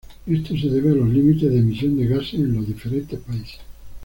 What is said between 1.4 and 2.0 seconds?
de emisión